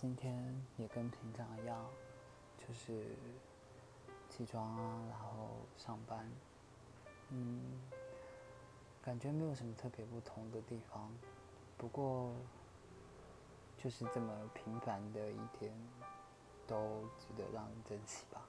[0.00, 0.34] 今天
[0.78, 1.84] 也跟平常一样，
[2.56, 3.04] 就是
[4.30, 6.26] 起床啊，然后上班，
[7.28, 7.60] 嗯，
[9.02, 11.12] 感觉没有什么特别不同的地方，
[11.76, 12.32] 不过
[13.76, 15.70] 就是这么平凡的一天，
[16.66, 18.40] 都值得让人珍惜吧。